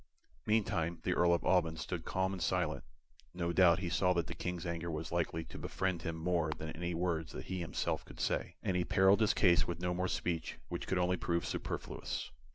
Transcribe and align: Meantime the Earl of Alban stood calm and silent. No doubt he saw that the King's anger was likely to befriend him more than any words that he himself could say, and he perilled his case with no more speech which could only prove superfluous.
Meantime 0.47 0.99
the 1.03 1.13
Earl 1.13 1.31
of 1.31 1.43
Alban 1.45 1.77
stood 1.77 2.05
calm 2.05 2.33
and 2.33 2.41
silent. 2.41 2.83
No 3.35 3.53
doubt 3.53 3.77
he 3.77 3.89
saw 3.89 4.13
that 4.13 4.25
the 4.25 4.33
King's 4.33 4.65
anger 4.65 4.89
was 4.89 5.11
likely 5.11 5.43
to 5.45 5.59
befriend 5.59 6.01
him 6.01 6.15
more 6.15 6.49
than 6.57 6.71
any 6.71 6.95
words 6.95 7.33
that 7.33 7.45
he 7.45 7.59
himself 7.59 8.03
could 8.03 8.19
say, 8.19 8.55
and 8.63 8.75
he 8.75 8.83
perilled 8.83 9.21
his 9.21 9.35
case 9.35 9.67
with 9.67 9.79
no 9.79 9.93
more 9.93 10.07
speech 10.07 10.57
which 10.69 10.87
could 10.87 10.97
only 10.97 11.17
prove 11.17 11.45
superfluous. 11.45 12.31